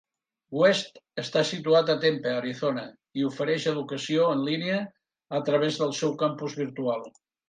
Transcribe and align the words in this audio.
West 0.59 0.95
està 1.23 1.41
situat 1.49 1.91
a 1.93 1.95
Tempe, 2.05 2.31
Arizona, 2.37 2.85
i 3.19 3.25
ofereix 3.27 3.67
educació 3.73 4.25
en 4.37 4.41
línia 4.47 4.79
a 5.41 5.43
través 5.51 5.79
del 5.83 5.95
seu 5.99 6.17
campus 6.25 6.57
virtual. 6.63 7.07